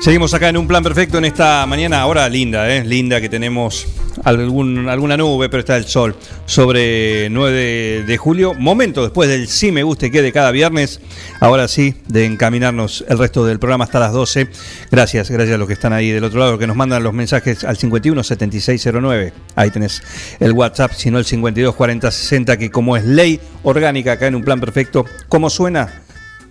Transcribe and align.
Seguimos 0.00 0.32
acá 0.32 0.48
en 0.48 0.56
un 0.56 0.66
plan 0.66 0.82
perfecto 0.82 1.18
en 1.18 1.26
esta 1.26 1.66
mañana, 1.66 2.00
ahora 2.00 2.26
linda, 2.30 2.74
¿eh? 2.74 2.82
linda 2.86 3.20
que 3.20 3.28
tenemos 3.28 3.86
algún, 4.24 4.88
alguna 4.88 5.18
nube, 5.18 5.50
pero 5.50 5.60
está 5.60 5.76
el 5.76 5.84
sol, 5.84 6.16
sobre 6.46 7.28
9 7.28 8.04
de, 8.06 8.16
julio, 8.16 8.54
momento 8.54 9.02
después 9.02 9.28
del 9.28 9.46
sí 9.46 9.70
me 9.70 9.82
guste 9.82 10.10
que 10.10 10.22
de 10.22 10.32
cada 10.32 10.52
viernes, 10.52 11.02
ahora 11.38 11.68
sí, 11.68 11.94
de 12.08 12.24
encaminarnos 12.24 13.04
el 13.10 13.18
resto 13.18 13.44
del 13.44 13.58
programa 13.58 13.84
hasta 13.84 14.00
las 14.00 14.12
12. 14.12 14.48
Gracias, 14.90 15.30
gracias 15.30 15.56
a 15.56 15.58
los 15.58 15.68
que 15.68 15.74
están 15.74 15.92
ahí 15.92 16.10
del 16.10 16.24
otro 16.24 16.40
lado, 16.40 16.58
que 16.58 16.66
nos 16.66 16.76
mandan 16.76 17.02
los 17.02 17.12
mensajes 17.12 17.62
al 17.64 17.76
51 17.76 18.24
7609, 18.24 19.34
ahí 19.54 19.70
tenés 19.70 20.02
el 20.40 20.52
WhatsApp, 20.52 20.92
sino 20.96 21.18
el 21.18 21.26
52 21.26 21.74
40 21.74 22.10
60, 22.10 22.56
que 22.56 22.70
como 22.70 22.96
es 22.96 23.04
ley 23.04 23.38
orgánica 23.64 24.12
acá 24.12 24.28
en 24.28 24.34
un 24.34 24.44
plan 24.44 24.60
perfecto, 24.60 25.04
¿cómo 25.28 25.50
suena? 25.50 25.99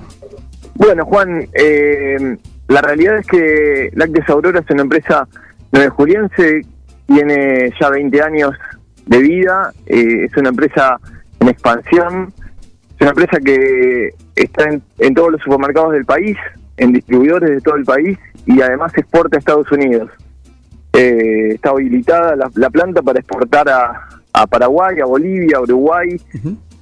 Bueno, 0.75 1.06
Juan, 1.06 1.47
eh, 1.53 2.38
la 2.69 2.81
realidad 2.81 3.18
es 3.18 3.28
que 3.28 3.90
Lácteos 3.94 4.29
Aurora 4.29 4.62
es 4.62 4.69
una 4.69 4.84
empresa 4.84 5.28
nueve 5.72 5.90
juliense, 5.90 6.62
tiene 7.06 7.74
ya 7.79 7.90
20 7.90 8.22
años 8.22 8.52
de 9.06 9.18
vida, 9.19 9.74
eh, 9.88 10.25
es 10.25 10.38
una 10.38 10.50
empresa 10.50 10.97
en 11.40 11.50
expansión, 11.50 12.34
es 13.00 13.02
una 13.02 13.12
empresa 13.12 13.40
que 13.40 14.10
está 14.36 14.70
en, 14.98 15.14
todos 15.14 15.32
los 15.32 15.42
supermercados 15.42 15.94
del 15.94 16.04
país, 16.04 16.36
en 16.76 16.92
distribuidores 16.92 17.50
de 17.50 17.62
todo 17.62 17.78
el 17.78 17.86
país 17.86 18.18
y 18.46 18.62
además 18.62 18.92
exporta 18.98 19.38
a 19.38 19.40
Estados 19.40 19.72
Unidos. 19.72 20.12
Eh, 20.92 21.52
está 21.54 21.70
habilitada 21.70 22.36
la, 22.36 22.70
planta 22.70 23.02
para 23.02 23.20
exportar 23.20 23.70
a, 23.70 24.06
Paraguay, 24.48 25.00
a 25.00 25.06
Bolivia, 25.06 25.58
a 25.58 25.62
Uruguay. 25.62 26.20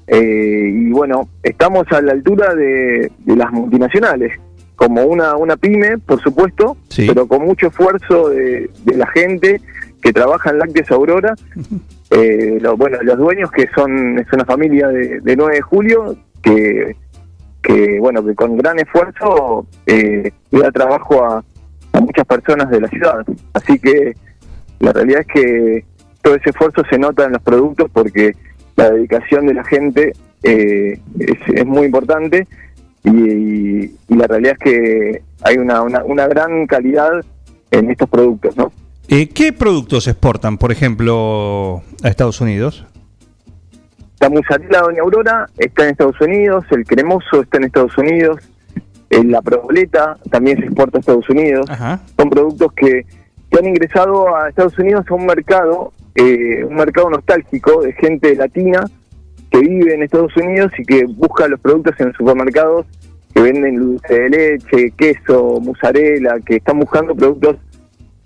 Eh, 0.07 0.71
y 0.73 0.89
bueno, 0.89 1.29
estamos 1.43 1.85
a 1.91 2.01
la 2.01 2.13
altura 2.13 2.55
de, 2.55 3.11
las 3.25 3.51
multinacionales, 3.51 4.39
como 4.75 5.03
una, 5.03 5.35
una 5.35 5.55
pyme, 5.55 5.99
por 5.99 6.19
supuesto, 6.19 6.77
pero 6.95 7.27
con 7.27 7.45
mucho 7.45 7.67
esfuerzo 7.67 8.29
de, 8.29 8.71
la 8.85 9.07
gente 9.07 9.61
que 10.01 10.13
trabaja 10.13 10.49
en 10.49 10.59
Lácteos 10.59 10.89
Aurora 10.89 11.35
eh, 12.09 12.59
bueno, 12.77 12.97
los 13.01 13.17
dueños 13.17 13.51
que 13.51 13.67
son 13.75 14.19
es 14.19 14.31
una 14.31 14.45
familia 14.45 14.87
de, 14.87 15.35
9 15.35 15.55
de 15.55 15.61
julio 15.61 16.15
que, 16.41 16.95
que 17.61 17.99
bueno 17.99 18.23
que 18.25 18.33
con 18.33 18.55
gran 18.57 18.79
esfuerzo 18.79 19.67
eh, 19.85 20.31
da 20.51 20.71
trabajo 20.71 21.23
a, 21.25 21.43
muchas 21.99 22.27
personas 22.27 22.69
de 22.69 22.79
la 22.79 22.87
ciudad. 22.89 23.25
Así 23.53 23.79
que 23.79 24.15
la 24.79 24.93
realidad 24.93 25.21
es 25.21 25.27
que 25.27 25.85
todo 26.21 26.35
ese 26.35 26.51
esfuerzo 26.51 26.83
se 26.87 26.99
nota 26.99 27.25
en 27.25 27.31
los 27.31 27.41
productos 27.41 27.89
porque 27.91 28.35
la 28.75 28.91
dedicación 28.91 29.47
de 29.47 29.55
la 29.55 29.63
gente 29.63 30.13
eh, 30.43 30.99
es, 31.19 31.65
muy 31.65 31.87
importante 31.87 32.47
y, 33.03 33.87
la 34.15 34.27
realidad 34.27 34.53
es 34.53 34.59
que 34.59 35.21
hay 35.41 35.57
una, 35.57 35.81
una, 35.81 36.03
una 36.03 36.27
gran 36.27 36.67
calidad 36.67 37.25
en 37.71 37.89
estos 37.89 38.07
productos, 38.07 38.55
¿no? 38.55 38.71
Eh, 39.09 39.29
¿Qué 39.29 39.53
productos 39.53 40.07
exportan, 40.07 40.57
por 40.57 40.73
ejemplo, 40.73 41.81
a 42.03 42.09
Estados 42.09 42.41
Unidos? 42.41 42.85
La 44.19 44.29
mozzarella 44.29 44.81
Doña 44.81 45.01
Aurora 45.01 45.45
está 45.57 45.85
en 45.85 45.91
Estados 45.91 46.19
Unidos, 46.19 46.65
el 46.71 46.83
cremoso 46.83 47.41
está 47.41 47.57
en 47.57 47.63
Estados 47.65 47.97
Unidos, 47.97 48.41
eh, 49.09 49.23
la 49.23 49.41
proboleta 49.41 50.17
también 50.29 50.57
se 50.57 50.65
exporta 50.65 50.97
a 50.97 50.99
Estados 50.99 51.29
Unidos. 51.29 51.69
Son 52.17 52.29
productos 52.29 52.73
que, 52.73 53.05
han 53.57 53.65
ingresado 53.65 54.35
a 54.35 54.49
Estados 54.49 54.77
Unidos 54.77 55.05
a 55.09 55.13
un 55.13 55.25
mercado, 55.25 55.93
eh, 56.13 56.63
un 56.63 56.75
mercado 56.75 57.09
nostálgico 57.09 57.81
de 57.81 57.93
gente 57.93 58.35
latina 58.35 58.85
que 59.49 59.59
vive 59.59 59.95
en 59.95 60.03
Estados 60.03 60.35
Unidos 60.35 60.71
y 60.77 60.83
que 60.83 61.05
busca 61.05 61.47
los 61.47 61.59
productos 61.59 61.95
en 61.99 62.13
supermercados 62.13 62.85
que 63.33 63.41
venden 63.41 63.77
dulce 63.77 64.13
de 64.13 64.29
leche, 64.29 64.91
queso, 64.97 65.59
mozzarella, 65.61 66.35
que 66.45 66.57
están 66.57 66.79
buscando 66.79 67.15
productos 67.15 67.55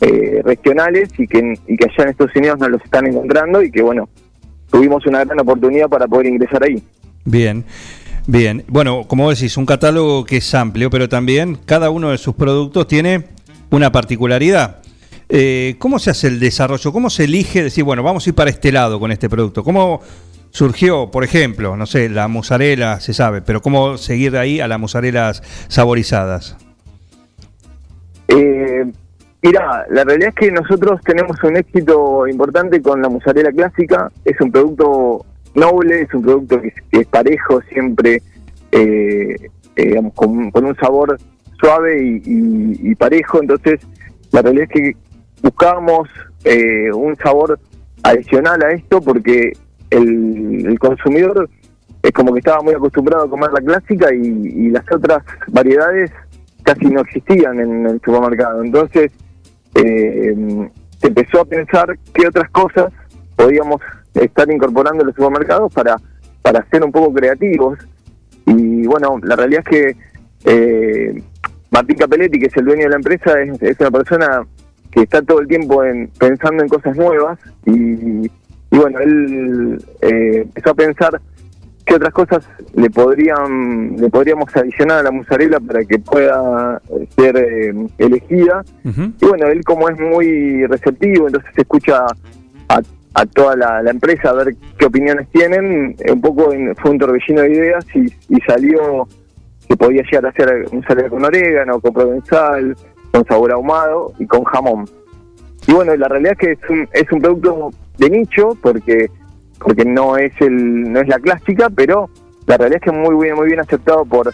eh, 0.02 0.42
regionales 0.44 1.10
y 1.18 1.28
que, 1.28 1.54
y 1.68 1.78
que 1.78 1.86
allá 1.86 2.04
en 2.04 2.10
Estados 2.10 2.36
Unidos 2.36 2.60
no 2.60 2.70
los 2.70 2.84
están 2.84 3.08
encontrando 3.08 3.62
y 3.62 3.72
que 3.72 3.82
bueno, 3.82 4.10
tuvimos 4.70 5.06
una 5.06 5.24
gran 5.24 5.40
oportunidad 5.40 5.88
para 5.88 6.08
poder 6.08 6.28
ingresar 6.28 6.64
ahí. 6.64 6.82
Bien. 7.24 7.64
Bien, 8.28 8.64
bueno, 8.68 9.06
como 9.08 9.32
decís, 9.32 9.58
un 9.58 9.66
catálogo 9.66 10.26
que 10.26 10.38
es 10.38 10.54
amplio, 10.54 10.92
pero 10.92 11.10
también 11.10 11.58
cada 11.66 11.90
uno 11.90 12.12
de 12.12 12.20
sus 12.20 12.36
productos 12.36 12.88
tiene 12.88 13.26
una 13.72 13.92
particularidad. 13.92 14.78
Eh, 15.28 15.76
¿Cómo 15.80 15.98
se 15.98 16.12
hace 16.12 16.28
el 16.28 16.40
desarrollo? 16.40 16.92
¿Cómo 16.92 17.10
se 17.10 17.24
elige 17.24 17.64
decir, 17.64 17.84
bueno, 17.84 18.04
vamos 18.04 18.26
a 18.26 18.30
ir 18.30 18.36
para 18.36 18.50
este 18.50 18.72
lado 18.72 19.00
con 19.00 19.12
este 19.12 19.28
producto? 19.28 19.64
¿Cómo 19.64 20.02
surgió, 20.52 21.10
por 21.10 21.24
ejemplo, 21.24 21.76
no 21.76 21.86
sé, 21.86 22.10
la 22.10 22.28
mozzarella, 22.28 23.00
se 23.00 23.14
sabe, 23.14 23.42
pero 23.42 23.62
cómo 23.62 23.98
seguir 23.98 24.38
ahí 24.38 24.60
a 24.60 24.68
las 24.68 24.80
mozzarellas 24.80 25.42
saborizadas? 25.68 26.58
Eh, 28.28 28.86
Mira, 29.44 29.86
la 29.90 30.04
realidad 30.04 30.30
es 30.30 30.36
que 30.36 30.52
nosotros 30.52 31.02
tenemos 31.04 31.44
un 31.44 31.58
éxito 31.58 32.28
importante 32.28 32.80
con 32.82 33.02
la 33.02 33.10
mozzarella 33.10 33.52
clásica. 33.52 34.12
Es 34.24 34.40
un 34.40 34.52
producto 34.52 35.26
noble, 35.56 36.02
es 36.02 36.14
un 36.14 36.22
producto 36.22 36.62
que 36.62 36.74
es, 36.92 37.08
parejo, 37.08 37.60
siempre 37.74 38.22
eh, 38.72 39.36
eh, 39.76 40.12
con, 40.14 40.52
un 40.54 40.76
sabor 40.80 41.18
suave 41.60 42.22
y, 42.24 42.96
parejo. 42.96 43.42
Entonces, 43.42 43.80
la 44.32 44.44
realidad 44.44 44.68
es 44.70 44.80
que 44.80 44.96
buscamos 45.42 46.08
eh, 46.44 46.92
un 46.94 47.16
sabor 47.18 47.60
adicional 48.04 48.64
a 48.64 48.72
esto 48.74 49.02
porque 49.02 49.54
el, 49.90 50.78
consumidor 50.80 51.50
es 52.04 52.12
como 52.12 52.34
que 52.34 52.40
estaba 52.40 52.62
muy 52.62 52.76
acostumbrado 52.76 53.26
a 53.26 53.30
comer 53.30 53.52
la 53.52 53.62
clásica 53.62 54.14
y 54.14 54.70
las 54.70 54.84
otras 54.92 55.24
variedades 55.48 56.12
casi 56.64 56.86
no 56.86 57.02
existían 57.02 57.60
en 57.60 57.88
el 57.88 58.02
supermercado. 58.04 58.64
Entonces, 58.64 59.12
eh, 59.76 60.70
se 61.00 61.08
empezó 61.08 61.42
a 61.42 61.46
pensar 61.46 61.98
qué 62.14 62.28
otras 62.28 62.50
cosas 62.52 62.92
podíamos 63.36 63.82
estar 64.14 64.50
incorporando 64.52 65.02
en 65.02 65.08
los 65.08 65.16
supermercados 65.16 65.74
para, 65.74 65.96
para 66.42 66.66
ser 66.70 66.84
un 66.84 66.92
poco 66.92 67.14
creativos. 67.14 67.80
Y 68.46 68.86
bueno, 68.88 69.20
la 69.24 69.36
realidad 69.36 69.64
es 69.66 69.70
que 69.70 69.98
eh, 70.46 71.24
Martín 71.72 71.98
Capelletti, 71.98 72.40
que 72.40 72.48
es 72.48 72.58
el 72.58 72.66
dueño 72.66 72.84
de 72.84 72.90
la 72.90 72.96
empresa, 72.98 73.42
es, 73.42 73.62
es 73.62 73.80
una 73.80 73.92
persona 73.92 74.46
que 74.92 75.02
está 75.02 75.22
todo 75.22 75.40
el 75.40 75.48
tiempo 75.48 75.84
en, 75.84 76.10
pensando 76.20 76.62
en 76.62 76.70
cosas 76.70 76.96
nuevas 76.98 77.40
y, 77.66 78.30
y 78.72 78.78
bueno, 78.78 79.00
él 79.00 79.86
eh, 80.02 80.42
empezó 80.44 80.72
a 80.72 80.76
pensar 80.76 81.22
qué 81.92 81.96
otras 81.98 82.14
cosas 82.14 82.48
le 82.74 82.90
podrían 82.90 83.98
le 83.98 84.10
podríamos 84.10 84.56
adicionar 84.56 85.00
a 85.00 85.04
la 85.04 85.12
mozzarella 85.12 85.60
para 85.60 85.84
que 85.84 86.00
pueda 86.00 86.82
ser 87.18 87.36
eh, 87.38 87.74
elegida. 87.98 88.64
Y 89.20 89.26
bueno 89.26 89.48
él 89.48 89.62
como 89.66 89.90
es 89.90 90.00
muy 90.00 90.66
receptivo 90.68 91.28
entonces 91.28 91.52
escucha 91.58 92.06
a, 92.70 92.80
a 93.14 93.26
toda 93.26 93.56
la, 93.58 93.82
la 93.84 93.92
empresa 93.92 94.30
a 94.30 94.34
ver 94.34 94.56
qué 94.78 94.86
opiniones 94.86 95.28
tienen. 95.32 95.96
Eh, 96.00 96.12
un 96.14 96.22
poco 96.22 96.54
en- 96.54 96.74
fue 96.78 96.92
un 96.92 96.98
torbellino 96.98 97.42
de 97.42 97.52
ideas 97.52 97.86
y, 97.94 98.06
y 98.36 98.40
salió 98.48 99.08
que 99.68 99.76
podía 99.76 100.02
llegar 100.04 100.28
a 100.28 100.32
ser 100.32 100.66
un 100.72 100.82
salero 100.84 101.10
con 101.10 101.26
orégano 101.26 101.80
con 101.82 101.94
provenzal 101.94 102.76
con 103.12 103.26
sabor 103.26 103.52
ahumado 103.52 104.14
y 104.20 104.26
con 104.26 104.44
jamón. 104.46 104.86
Y 105.68 105.74
bueno 105.74 105.94
la 105.98 106.08
realidad 106.08 106.34
es 106.34 106.40
que 106.40 106.52
es 106.54 106.70
un, 106.70 106.88
es 106.94 107.12
un 107.12 107.20
producto 107.22 107.70
de 107.98 108.10
nicho 108.10 108.58
porque 108.62 109.10
porque 109.64 109.86
no 109.86 110.18
es 110.18 110.34
el 110.42 110.92
no 110.92 111.00
es 111.02 111.08
la 111.08 111.20
clásica 111.20 111.70
pero 111.70 112.10
la 112.48 112.58
realidad 112.58 112.82
es 112.84 112.92
que 112.92 112.98
muy 112.98 113.24
bien 113.24 113.36
muy 113.36 113.48
bien 113.48 113.60
aceptado 113.60 114.06
por 114.06 114.34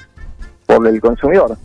por 0.65 0.85
el 0.87 0.99
consumidor 1.01 1.57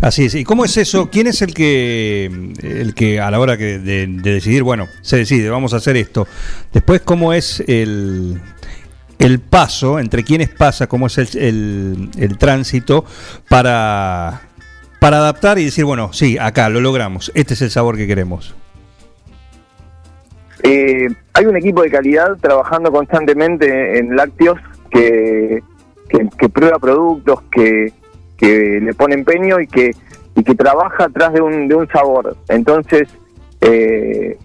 Así 0.00 0.26
es. 0.26 0.34
¿Y 0.36 0.44
cómo 0.44 0.64
es 0.64 0.76
eso? 0.76 1.08
¿Quién 1.10 1.26
es 1.26 1.42
el 1.42 1.52
que, 1.52 2.26
el 2.62 2.94
que 2.94 3.18
a 3.20 3.32
la 3.32 3.40
hora 3.40 3.56
que 3.56 3.80
de, 3.80 4.06
de 4.06 4.32
decidir, 4.32 4.62
bueno, 4.62 4.86
se 5.02 5.16
decide, 5.16 5.50
vamos 5.50 5.74
a 5.74 5.78
hacer 5.78 5.96
esto? 5.96 6.28
Después, 6.72 7.00
¿cómo 7.00 7.32
es 7.32 7.64
el, 7.66 8.40
el 9.18 9.40
paso, 9.40 9.98
entre 9.98 10.22
quiénes 10.22 10.50
pasa, 10.50 10.86
cómo 10.86 11.08
es 11.08 11.18
el, 11.18 11.28
el- 11.36 12.10
el 12.16 12.38
tránsito 12.38 13.04
para, 13.48 14.42
para 15.00 15.16
adaptar 15.18 15.58
y 15.58 15.64
decir, 15.64 15.84
bueno, 15.84 16.12
sí, 16.12 16.38
acá 16.38 16.68
lo 16.68 16.80
logramos, 16.80 17.32
este 17.34 17.54
es 17.54 17.62
el 17.62 17.70
sabor 17.72 17.96
que 17.96 18.06
queremos? 18.06 18.54
Eh, 20.62 21.08
hay 21.34 21.46
un 21.46 21.56
equipo 21.56 21.82
de 21.82 21.90
calidad 21.90 22.36
trabajando 22.40 22.90
constantemente 22.90 23.98
en 23.98 24.16
lácteos 24.16 24.58
que, 24.90 25.62
prueba 26.52 26.78
productos, 26.78 27.42
que, 27.50 27.92
que 28.36 28.80
le 28.82 28.94
pone 28.94 29.14
empeño 29.14 29.60
y 29.60 29.66
que, 29.66 29.92
y 30.34 30.42
que 30.42 30.54
trabaja 30.54 31.04
atrás 31.04 31.32
de 31.32 31.40
un, 31.40 31.68
de 31.68 31.74
un 31.74 31.88
sabor. 31.88 32.36
Entonces, 32.48 33.08
eh, 33.60 34.36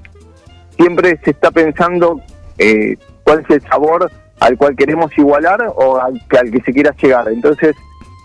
siempre 0.77 1.19
se 1.23 1.31
está 1.31 1.51
pensando 1.51 2.21
eh, 2.57 2.97
cuál 3.23 3.39
es 3.41 3.49
el 3.55 3.61
sabor 3.63 4.11
al 4.39 4.57
cual 4.57 4.75
queremos 4.75 5.17
igualar 5.17 5.59
o 5.75 5.99
al, 5.99 6.21
que- 6.29 6.37
al 6.37 6.51
que 6.51 6.61
se 6.61 6.73
quiera 6.73 6.93
llegar. 7.01 7.27
Entonces, 7.29 7.75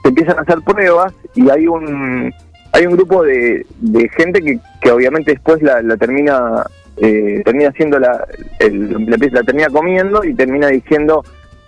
se 0.02 0.08
empiezan 0.08 0.38
a 0.38 0.42
hacer 0.42 0.58
pruebas 0.62 1.12
y 1.34 1.48
hay 1.50 1.66
un 1.68 2.32
hay 2.72 2.86
un 2.86 2.96
grupo 2.96 3.22
de, 3.22 3.64
de 3.80 4.08
gente 4.10 4.42
que, 4.42 4.58
que 4.82 4.90
obviamente 4.90 5.30
después 5.32 5.62
la, 5.62 5.80
la 5.80 5.96
termina 5.96 6.64
eh, 7.00 7.42
termina 7.44 7.70
haciendo 7.70 7.98
la, 7.98 8.26
el- 8.58 9.06
la, 9.06 9.16
la 9.30 9.42
termina 9.42 9.68
comiendo 9.68 10.24
y 10.24 10.34
termina 10.34 10.68
diciendo 10.68 11.24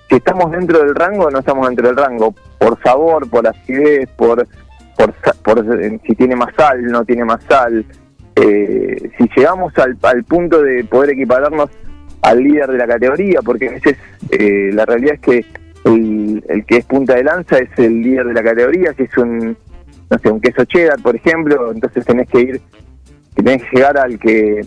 que 0.08 0.16
estamos 0.16 0.50
dentro 0.50 0.80
del 0.80 0.94
rango 0.94 1.26
o 1.26 1.30
no 1.30 1.38
estamos 1.38 1.68
dentro 1.68 1.86
del 1.86 1.96
rango. 1.96 2.34
Por 2.58 2.80
sabor 2.82 3.28
por 3.30 3.46
acidez 3.46 4.08
por 4.16 4.46
por, 5.44 5.80
eh, 5.80 5.98
si 6.06 6.14
tiene 6.14 6.36
más 6.36 6.54
sal 6.56 6.82
no 6.86 7.04
tiene 7.04 7.24
más 7.24 7.42
sal. 7.48 7.84
Eh, 8.36 9.10
si 9.18 9.28
llegamos 9.36 9.72
al, 9.78 10.24
punto 10.24 10.62
de 10.62 10.84
poder 10.84 11.10
equipararnos 11.10 11.70
al 12.22 12.38
líder 12.42 12.68
de 12.70 12.78
la 12.78 12.86
categoría 12.86 13.40
porque 13.42 13.68
a 13.68 13.72
veces 13.72 13.96
eh, 14.30 14.70
la 14.72 14.84
realidad 14.84 15.14
es 15.14 15.20
que 15.20 15.44
el, 15.84 16.44
el 16.48 16.64
que 16.66 16.78
es 16.78 16.84
punta 16.84 17.14
de 17.14 17.24
lanza 17.24 17.58
es 17.58 17.70
el 17.78 18.02
líder 18.02 18.26
de 18.26 18.34
la 18.34 18.42
categoría 18.42 18.92
si 18.94 19.04
es 19.04 19.16
un 19.16 19.56
no 20.10 20.18
sé 20.18 20.28
un 20.28 20.40
queso 20.40 20.64
cheddar 20.64 21.00
por 21.00 21.14
ejemplo. 21.14 21.72
Entonces 21.72 22.04
tenés 22.04 22.28
que 22.28 22.40
ir 22.40 22.60
que 23.36 23.42
tenés 23.42 23.62
que 23.62 23.76
llegar 23.76 23.96
al 23.96 24.18
que 24.18 24.60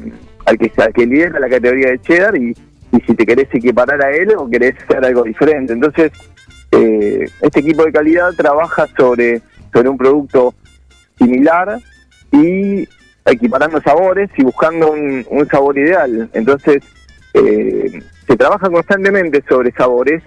al 0.45 0.57
que 0.57 0.71
al 0.77 0.93
que 0.93 1.05
lidera 1.05 1.39
la 1.39 1.49
categoría 1.49 1.91
de 1.91 2.01
cheddar 2.01 2.35
y, 2.37 2.55
y 2.91 3.01
si 3.05 3.15
te 3.15 3.25
querés 3.25 3.47
equiparar 3.53 4.01
a 4.03 4.11
él 4.11 4.33
o 4.37 4.49
querés 4.49 4.75
hacer 4.83 5.05
algo 5.05 5.23
diferente. 5.23 5.73
Entonces 5.73 6.11
eh, 6.71 7.25
este 7.41 7.59
equipo 7.59 7.85
de 7.85 7.91
calidad 7.91 8.33
trabaja 8.33 8.87
sobre 8.97 9.41
sobre 9.71 9.89
un 9.89 9.97
producto 9.97 10.53
similar 11.17 11.79
y 12.31 12.87
equiparando 13.25 13.81
sabores 13.81 14.29
y 14.37 14.43
buscando 14.43 14.91
un, 14.91 15.25
un 15.29 15.47
sabor 15.47 15.77
ideal. 15.77 16.29
Entonces 16.33 16.83
eh, 17.33 18.01
se 18.27 18.37
trabaja 18.37 18.69
constantemente 18.69 19.43
sobre 19.47 19.71
sabores 19.71 20.21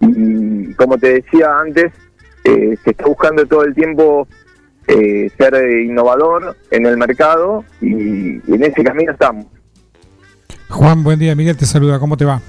y 0.00 0.74
como 0.74 0.98
te 0.98 1.14
decía 1.14 1.56
antes 1.58 1.92
eh, 2.44 2.76
se 2.84 2.90
está 2.90 3.06
buscando 3.06 3.46
todo 3.46 3.64
el 3.64 3.74
tiempo 3.74 4.28
eh, 4.88 5.30
ser 5.36 5.54
eh, 5.54 5.84
innovador 5.84 6.56
en 6.70 6.86
el 6.86 6.96
mercado 6.96 7.64
y, 7.80 8.36
y 8.36 8.54
en 8.54 8.64
ese 8.64 8.82
camino 8.84 9.12
estamos. 9.12 9.46
Juan, 10.68 11.02
buen 11.04 11.18
día. 11.18 11.34
Miguel 11.34 11.56
te 11.56 11.66
saluda. 11.66 11.98
¿Cómo 11.98 12.16
te 12.16 12.24
va? 12.24 12.40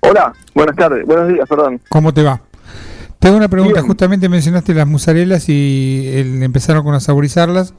Hola, 0.00 0.32
buenas 0.54 0.76
tardes, 0.76 1.06
buenos 1.06 1.28
días, 1.28 1.48
perdón. 1.48 1.80
¿Cómo 1.88 2.12
te 2.12 2.22
va? 2.22 2.40
Te 3.18 3.28
hago 3.28 3.36
una 3.38 3.48
pregunta. 3.48 3.80
Bien. 3.80 3.86
Justamente 3.86 4.28
mencionaste 4.28 4.74
las 4.74 4.86
musarelas 4.86 5.48
y 5.48 6.08
el- 6.14 6.42
empezaron 6.42 6.84
con 6.84 6.94
a 6.94 7.00
saborizarlas 7.00 7.72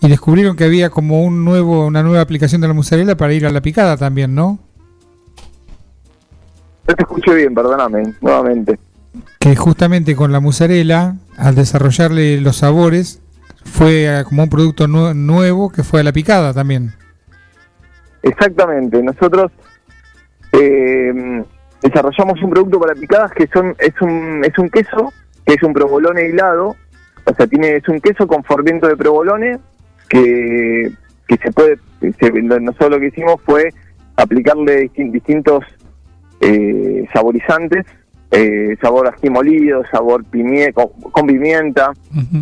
y 0.00 0.08
descubrieron 0.08 0.56
que 0.56 0.64
había 0.64 0.88
como 0.88 1.22
un 1.22 1.44
nuevo, 1.44 1.86
una 1.86 2.02
nueva 2.02 2.22
aplicación 2.22 2.60
de 2.62 2.68
la 2.68 2.74
musarela 2.74 3.16
para 3.16 3.34
ir 3.34 3.44
a 3.46 3.50
la 3.50 3.60
picada 3.60 3.96
también, 3.98 4.34
¿no? 4.34 4.58
No 6.86 6.94
te 6.94 7.02
escuché 7.02 7.34
bien, 7.34 7.52
perdóname, 7.54 8.14
nuevamente. 8.22 8.78
Que 9.38 9.56
justamente 9.56 10.14
con 10.16 10.32
la 10.32 10.40
musarela, 10.40 11.16
al 11.36 11.54
desarrollarle 11.54 12.40
los 12.40 12.56
sabores, 12.56 13.20
fue 13.64 14.22
como 14.28 14.42
un 14.44 14.48
producto 14.50 14.86
nue- 14.88 15.14
nuevo 15.14 15.70
que 15.70 15.82
fue 15.82 16.00
a 16.00 16.04
la 16.04 16.12
picada 16.12 16.52
también. 16.54 16.92
Exactamente, 18.22 19.02
nosotros 19.02 19.52
eh, 20.52 21.42
desarrollamos 21.82 22.42
un 22.42 22.50
producto 22.50 22.80
para 22.80 22.94
picadas 22.94 23.32
que 23.32 23.46
son 23.52 23.74
es 23.78 23.94
un 24.00 24.42
es 24.44 24.58
un 24.58 24.68
queso 24.70 25.12
que 25.46 25.54
es 25.54 25.62
un 25.62 25.72
provolone 25.72 26.28
hilado, 26.28 26.74
o 27.24 27.34
sea 27.34 27.46
tiene 27.46 27.76
es 27.76 27.88
un 27.88 28.00
queso 28.00 28.26
con 28.26 28.42
fermento 28.44 28.88
de 28.88 28.96
provolone 28.96 29.58
que 30.08 30.90
que 31.28 31.36
se 31.36 31.52
puede 31.52 31.78
se- 32.00 32.32
nosotros 32.42 32.90
lo 32.90 32.98
que 33.00 33.06
hicimos 33.08 33.40
fue 33.44 33.72
aplicarle 34.16 34.90
distin- 34.90 35.12
distintos 35.12 35.64
eh, 36.40 37.06
saborizantes, 37.12 37.84
eh, 38.30 38.76
sabor 38.80 39.08
ají 39.08 39.30
molido, 39.30 39.82
sabor 39.90 40.24
pimie- 40.24 40.72
con, 40.72 40.88
con 41.10 41.26
pimienta, 41.26 41.92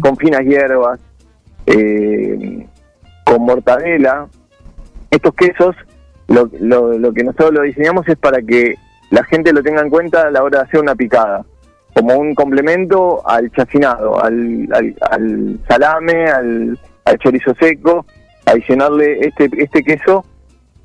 con 0.01 0.17
finas 0.17 0.41
hierbas, 0.43 0.99
eh, 1.67 2.67
con 3.25 3.43
mortadela. 3.43 4.27
Estos 5.11 5.35
quesos, 5.35 5.77
lo, 6.29 6.51
lo, 6.61 6.99
lo 6.99 7.13
que 7.13 7.23
nosotros 7.25 7.53
lo 7.53 7.63
diseñamos 7.63 8.09
es 8.09 8.17
para 8.17 8.43
que 8.43 8.75
la 9.11 9.23
gente 9.25 9.53
lo 9.53 9.63
tenga 9.63 9.81
en 9.83 9.91
cuenta 9.91 10.23
a 10.27 10.31
la 10.31 10.43
hora 10.43 10.59
de 10.59 10.65
hacer 10.65 10.81
una 10.81 10.95
picada, 10.97 11.45
como 11.95 12.17
un 12.17 12.35
complemento 12.35 13.23
al 13.29 13.51
chacinado, 13.53 14.23
al, 14.23 14.69
al, 14.73 14.97
al 15.11 15.59
salame, 15.69 16.27
al, 16.27 16.79
al 17.05 17.19
chorizo 17.19 17.55
seco, 17.55 18.05
adicionarle 18.45 19.21
este, 19.21 19.49
este 19.57 19.83
queso 19.83 20.25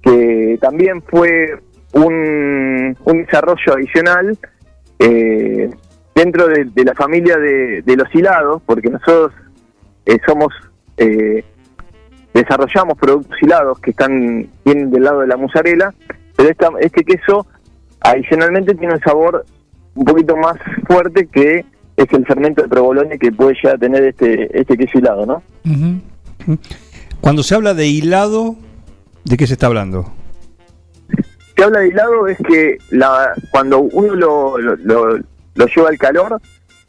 que 0.03 0.58
también 0.62 1.01
fue 1.03 1.60
un, 1.93 2.96
un 3.03 3.25
desarrollo 3.25 3.74
adicional 3.75 4.38
eh, 5.01 5.70
dentro 6.13 6.48
de, 6.48 6.84
la 6.84 6.93
familia 6.93 7.36
de, 7.38 7.81
de 7.81 7.96
los 7.96 8.13
hilados, 8.13 8.62
porque 8.65 8.89
nosotros 8.89 9.31
eh, 10.05 10.20
somos 10.27 10.53
eh, 10.98 11.43
desarrollamos 12.34 12.98
productos 12.98 13.36
hilados 13.41 13.79
que 13.79 13.91
están 13.91 14.48
vienen 14.63 14.91
del 14.91 15.03
lado 15.03 15.22
de 15.22 15.27
la 15.27 15.38
mozzarella, 15.38 15.93
pero 16.36 16.50
este 16.79 17.03
queso 17.03 17.48
adicionalmente 18.00 18.75
tiene 18.75 18.93
un 18.93 19.01
sabor 19.01 19.46
un 19.96 20.05
poquito 20.05 20.38
más 20.38 20.58
fuerte 20.88 21.27
que 21.27 21.65
es 21.98 22.13
el 22.13 22.25
fermento 22.25 22.62
de 22.62 22.70
provolone 22.70 23.17
que 23.17 23.31
puede 23.31 23.55
ya 23.62 23.77
tener 23.77 24.03
este 24.03 24.60
este 24.60 24.77
queso 24.77 25.00
hilado, 25.00 25.25
¿no? 25.25 25.43
Ujú. 25.65 26.58
Cuando 27.20 27.43
se 27.43 27.55
habla 27.55 27.74
de 27.74 27.88
hilado, 27.88 28.55
¿de 29.25 29.38
qué 29.38 29.48
se 29.48 29.53
está 29.53 29.67
hablando? 29.67 30.12
Se 31.62 31.65
habla 31.65 31.82
de 31.82 31.89
hilado 31.89 32.25
es 32.27 32.39
que 32.39 32.80
la, 32.89 33.34
cuando 33.51 33.82
uno 33.82 34.15
lo, 34.15 34.58
lo, 34.58 34.75
lo- 34.77 35.20
lo 35.53 35.65
lleva 35.68 35.89
al 35.89 35.98
calor, 36.00 36.41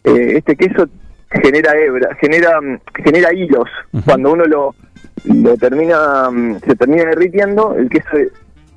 eh, 0.03 0.33
este 0.39 0.57
queso 0.57 0.89
genera 1.31 1.77
hebra, 1.77 2.15
genera 2.19 2.59
genera 3.05 3.35
hilos. 3.35 3.69
Cuando 4.07 4.33
uno 4.33 4.47
lo, 4.47 4.75
lo 5.25 5.57
termina 5.59 6.31
mm, 6.31 6.61
se 6.61 6.75
termina 6.75 7.05
derritiendo, 7.05 7.75
el 7.77 7.91
queso 7.91 8.17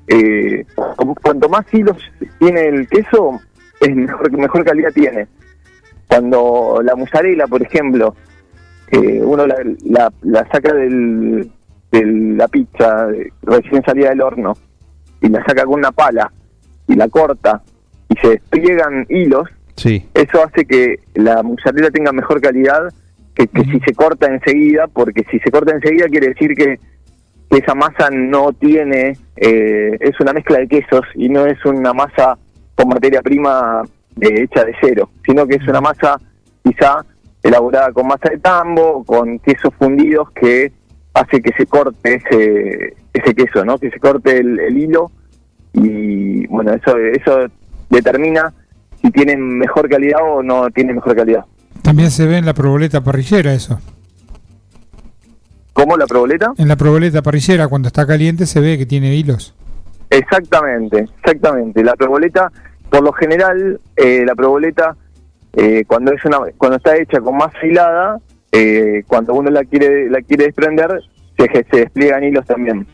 eh, 0.10 0.66
cu- 0.98 1.16
cuanto 1.24 1.48
más 1.48 1.66
hilos 1.74 1.96
tiene 2.40 2.68
el 2.68 2.90
queso, 2.90 3.40
es 3.80 3.96
mejor, 3.96 4.30
mejor 4.38 4.66
calidad 4.66 4.92
tiene. 4.92 5.30
Cuando 6.08 6.82
la 6.84 6.94
mozzarella, 6.98 7.48
por 7.48 7.62
ejemplo, 7.62 8.14
eh, 8.92 9.22
uno 9.24 9.48
la, 9.48 9.56
la- 9.86 10.12
la 10.24 10.46
saca 10.52 10.74
del, 10.74 11.50
de 11.94 12.06
la 12.36 12.50
pizza 12.50 13.08
recién 13.44 13.82
salida 13.86 14.10
del 14.10 14.20
horno 14.22 14.58
y 15.25 15.29
la 15.29 15.44
saca 15.46 15.65
con 15.65 15.75
una 15.79 15.91
pala 15.91 16.32
y 16.88 16.96
la 16.96 17.08
corta 17.10 17.62
y 18.10 18.15
se 18.17 18.29
despliegan 18.29 19.05
hilos, 19.10 19.50
Sí. 19.75 20.08
eso 20.13 20.41
hace 20.44 20.65
que 20.65 21.00
la 21.15 21.44
mozzarella 21.44 21.89
tenga 21.89 22.12
mejor 22.13 22.39
calidad 22.39 22.94
que, 23.34 23.48
que 23.48 23.63
si 23.65 23.79
se 23.82 23.94
corta 23.94 24.27
enseguida, 24.27 24.88
porque 24.88 25.25
si 25.29 25.39
se 25.39 25.51
corta 25.51 25.74
enseguida 25.74 26.05
quiere 26.08 26.29
decir 26.29 26.55
que, 26.55 26.79
que 27.50 27.58
esa 27.58 27.75
masa 27.75 28.10
no 28.12 28.53
tiene, 28.53 29.17
eh, 29.36 29.98
es 30.00 30.17
una 30.22 30.32
mezcla 30.32 30.60
de 30.60 30.67
quesos 30.67 31.01
y 31.15 31.27
no 31.27 31.46
es 31.46 31.58
una 31.65 31.91
masa 31.91 32.38
con 32.75 32.88
materia 32.89 33.22
prima 33.22 33.82
eh, 34.22 34.44
hecha 34.44 34.63
de 34.63 34.74
cero, 34.79 35.10
sino 35.25 35.46
que 35.48 35.55
es 35.55 35.67
una 35.67 35.82
masa 35.82 36.17
quizá 36.63 37.03
elaborada 37.44 37.91
con 37.91 38.08
masa 38.08 38.29
de 38.29 38.38
tambo, 38.38 39.03
con 39.03 39.39
quesos 39.39 39.74
fundidos 39.77 40.32
que 40.32 40.72
hace 41.16 41.42
que 41.42 41.52
se 41.58 41.66
corte 41.66 42.16
ese, 42.16 42.96
ese 43.14 43.34
queso, 43.34 43.66
¿no? 43.66 43.80
que 43.80 43.90
se 43.90 44.00
corte 44.00 44.38
el, 44.38 44.60
el 44.60 44.78
hilo 44.78 45.12
y 45.74 46.46
bueno, 46.48 46.74
eso, 46.74 46.98
eso 46.98 47.48
determina 47.90 48.54
si 49.02 49.10
tienen 49.12 49.58
mejor 49.58 49.90
calidad 49.90 50.20
o 50.22 50.44
no 50.44 50.70
tienen 50.70 50.96
mejor 50.96 51.16
calidad. 51.16 51.46
También 51.82 52.12
se 52.12 52.26
ve 52.26 52.38
en 52.38 52.46
la 52.46 52.54
proboleta 52.54 53.02
parrillera 53.02 53.54
eso. 53.54 53.80
¿Cómo 55.74 55.98
la 55.98 56.06
proboleta? 56.06 56.54
En 56.58 56.68
la 56.68 56.76
proboleta 56.76 57.22
parrillera, 57.22 57.68
cuando 57.68 57.88
está 57.88 58.08
caliente, 58.08 58.46
se 58.46 58.60
ve 58.60 58.78
que 58.78 58.86
tiene 58.86 59.14
hilos. 59.16 59.54
Exactamente, 60.10 61.06
exactamente. 61.18 61.84
La 61.84 61.96
proboleta, 61.96 62.52
por 62.90 63.04
lo 63.04 63.12
general, 63.12 63.80
eh, 63.98 64.24
la 64.26 64.36
proboleta, 64.36 64.96
eh, 65.54 65.84
cuando 65.86 66.14
es 66.14 66.24
una, 66.24 66.40
cuando 66.58 66.78
está 66.78 66.96
hecha 66.96 67.20
con 67.20 67.38
masa 67.38 67.58
hilada, 67.64 68.20
eh, 68.56 69.04
cuando 69.08 69.34
uno 69.34 69.50
la 69.52 69.64
quiere, 69.66 70.10
la 70.10 70.22
quiere 70.22 70.46
desprender, 70.46 71.02
se, 71.38 71.66
se 71.70 71.78
despliegan 71.78 72.24
hilos 72.24 72.46
también. 72.46 72.88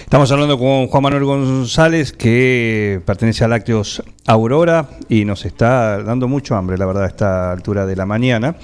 Estamos 0.00 0.30
hablando 0.32 0.58
con 0.58 0.86
Juan 0.86 1.02
Manuel 1.02 1.24
González, 1.24 2.12
que 2.12 3.00
pertenece 3.06 3.44
a 3.44 3.48
Lácteos 3.48 4.02
Aurora 4.26 4.88
y 5.08 5.24
nos 5.24 5.44
está 5.44 6.02
dando 6.02 6.28
mucho 6.28 6.56
hambre, 6.56 6.76
la 6.76 6.86
verdad, 6.86 7.04
a 7.04 7.08
esta 7.08 7.52
altura 7.52 7.86
de 7.86 7.96
la 7.96 8.06
mañana. 8.06 8.56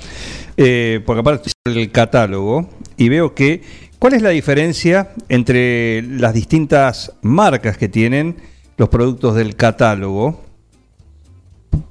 Eh, 0.56 1.00
porque 1.06 1.20
aparte 1.20 1.50
el 1.64 1.90
catálogo 1.90 2.68
y 2.96 3.08
veo 3.08 3.34
que, 3.34 3.62
¿cuál 3.98 4.14
es 4.14 4.22
la 4.22 4.30
diferencia 4.30 5.12
entre 5.28 6.02
las 6.02 6.34
distintas 6.34 7.16
marcas 7.22 7.78
que 7.78 7.88
tienen 7.88 8.36
los 8.76 8.90
productos 8.90 9.34
del 9.34 9.56
catálogo? 9.56 10.42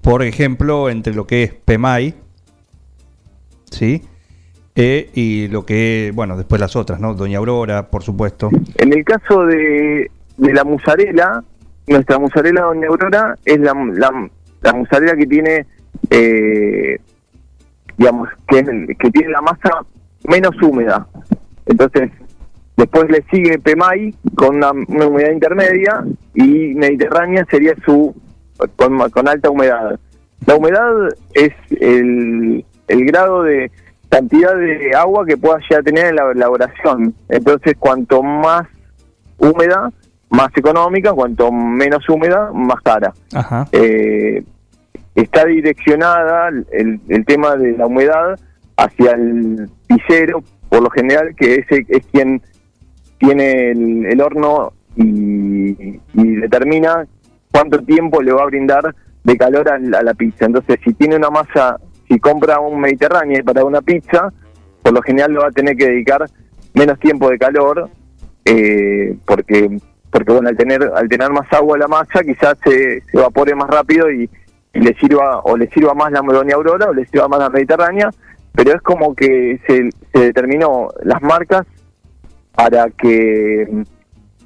Por 0.02 0.24
ejemplo, 0.24 0.90
entre 0.90 1.14
lo 1.14 1.26
que 1.26 1.44
es 1.44 1.54
PEMAI, 1.54 2.16
¿sí? 3.72 4.04
Eh, 4.76 5.10
y 5.14 5.48
lo 5.50 5.66
que, 5.66 6.12
bueno, 6.14 6.38
después 6.38 6.62
las 6.62 6.76
otras, 6.76 7.00
¿no? 7.00 7.14
Doña 7.14 7.40
Aurora, 7.40 7.90
por 7.90 8.04
supuesto. 8.04 8.50
En 8.76 8.94
el 8.94 9.04
caso 9.04 9.46
de, 9.46 10.10
de 10.38 10.54
la 10.54 10.64
musarela, 10.64 11.44
nuestra 11.88 12.18
musarela 12.20 12.62
Doña 12.62 12.88
Aurora 12.88 13.36
es 13.46 13.60
la, 13.60 13.74
la, 13.74 14.30
la 14.62 14.74
musarela 14.74 15.16
que 15.16 15.26
tiene, 15.26 15.66
eh, 16.10 16.98
digamos, 17.98 18.30
que, 18.48 18.64
que 18.98 19.12
tiene 19.12 19.30
la 19.30 19.42
masa 19.42 19.86
menos 20.28 20.56
húmeda. 20.62 21.08
Entonces, 21.66 22.12
después 22.78 23.10
le 23.10 23.24
sigue 23.32 23.60
Pemay 23.60 24.16
con 24.36 24.58
una, 24.58 24.72
una 24.72 25.08
humedad 25.08 25.32
intermedia 25.32 26.06
y 26.34 26.74
Mediterránea 26.76 27.46
sería 27.50 27.74
su 27.84 28.16
con, 28.76 29.10
con 29.10 29.28
alta 29.28 29.50
humedad. 29.50 30.00
La 30.46 30.56
humedad 30.56 30.94
es 31.34 31.52
el, 31.82 32.66
el 32.90 33.06
grado 33.06 33.44
de 33.44 33.72
cantidad 34.10 34.56
de 34.56 34.92
agua 34.96 35.26
que 35.26 35.38
pueda 35.38 35.60
ya 35.70 35.82
tener 35.82 36.08
en 36.08 36.16
la 36.16 36.32
elaboración. 36.32 37.14
Entonces, 37.30 37.76
cuanto 37.80 38.22
más 38.24 38.64
húmeda, 39.38 39.92
más 40.30 40.50
económica, 40.56 41.14
cuanto 41.14 41.52
menos 41.52 42.08
húmeda, 42.10 42.52
más 42.54 42.82
cara. 42.82 43.14
Ajá. 43.34 43.68
Eh, 43.72 44.44
está 45.16 45.46
direccionada 45.46 46.50
el, 46.72 47.00
el 47.08 47.26
tema 47.26 47.56
de 47.56 47.72
la 47.78 47.86
humedad 47.88 48.40
hacia 48.78 49.12
el 49.12 49.70
pisero, 49.88 50.44
por 50.70 50.82
lo 50.84 50.90
general, 50.90 51.34
que 51.36 51.56
ese 51.56 51.86
es 51.88 52.06
quien 52.12 52.42
tiene 53.18 53.72
el, 53.72 54.06
el 54.06 54.22
horno 54.22 54.72
y, 54.96 56.00
y 56.14 56.36
determina 56.38 57.06
cuánto 57.52 57.80
tiempo 57.80 58.22
le 58.22 58.32
va 58.32 58.44
a 58.44 58.48
brindar 58.48 58.96
de 59.24 59.38
calor 59.38 59.68
a, 59.70 59.78
la- 59.80 60.00
a 60.00 60.04
la 60.04 60.14
pizza. 60.14 60.46
Entonces, 60.46 60.80
si 60.84 60.94
tiene 60.94 61.16
una 61.16 61.30
masa, 61.30 61.78
si 62.10 62.20
compra 62.20 62.60
un 62.60 62.82
Mediterráneo 62.82 63.44
para 63.46 63.64
una 63.64 63.82
pizza, 63.82 64.34
por 64.82 64.94
lo 64.94 65.02
general 65.02 65.32
lo 65.32 65.42
va 65.42 65.48
a 65.48 65.52
tener 65.52 65.78
que 65.78 65.86
dedicar 65.86 66.26
menos 66.74 67.00
tiempo 67.00 67.30
de 67.30 67.38
calor, 67.38 67.90
eh, 68.46 69.16
porque 69.26 69.78
porque 70.12 70.32
bueno, 70.32 70.50
al 70.50 70.58
tener 70.58 70.92
al 70.96 71.08
tener 71.08 71.30
más 71.30 71.52
agua 71.54 71.78
la 71.78 71.88
masa, 71.88 72.24
quizás 72.24 72.58
se, 72.64 73.02
se 73.02 73.18
evapore 73.18 73.54
más 73.54 73.70
rápido 73.70 74.12
y, 74.12 74.30
le 74.72 74.94
sirva 74.96 75.40
o 75.44 75.58
le 75.58 75.68
sirva 75.72 75.96
más 75.96 76.12
la 76.12 76.22
Doña 76.22 76.56
Aurora 76.56 76.90
o 76.90 76.94
le 76.94 77.06
sirva 77.08 77.28
más 77.28 77.40
la 77.40 77.50
Mediterránea, 77.50 78.10
pero 78.54 78.76
es 78.76 78.82
como 78.84 79.16
que 79.16 79.60
se, 79.66 79.90
se 80.14 80.20
determinó 80.26 80.90
las 81.04 81.22
marcas 81.24 81.66
para 82.54 82.88
que 82.92 83.68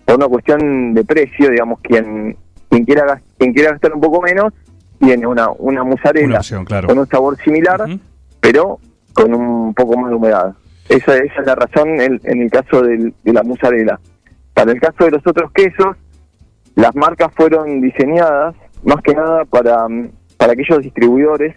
por 0.06 0.16
una 0.16 0.28
cuestión 0.28 0.94
de 0.94 1.04
precio, 1.04 1.50
digamos, 1.50 1.80
quien 1.82 2.38
quien 2.70 2.86
quiera 2.86 3.22
quien 3.38 3.54
quiera 3.54 3.72
gastar 3.72 3.94
un 3.94 4.02
poco 4.02 4.22
menos 4.22 4.54
tiene 5.06 5.28
una 5.28 5.50
una 5.58 5.84
mozzarella 5.84 6.40
claro. 6.66 6.88
con 6.88 6.98
un 7.00 7.08
sabor 7.08 7.38
similar, 7.38 7.82
pero 8.40 8.80
con 9.14 9.34
un 9.34 9.74
poco 9.74 9.98
más 9.98 10.10
de 10.10 10.16
humedad. 10.16 10.54
Esa, 10.90 11.18
esa 11.18 11.40
es 11.42 11.46
la 11.46 11.56
razón 11.56 12.00
en, 12.02 12.20
en 12.24 12.42
el 12.42 12.50
caso 12.52 12.82
del- 12.82 13.14
de 13.24 13.34
la 13.34 13.44
mozzarella. 13.44 14.00
Para 14.54 14.72
el 14.72 14.80
caso 14.80 15.06
de 15.06 15.12
los 15.12 15.26
otros 15.26 15.52
quesos, 15.52 15.96
las 16.76 16.96
marcas 16.96 17.32
fueron 17.36 17.82
diseñadas 17.82 18.56
más 18.84 18.98
que 19.04 19.14
nada 19.16 19.46
para, 19.46 19.88
mm, 19.88 20.10
para 20.38 20.54
aquellos 20.54 20.80
distribuidores 20.82 21.56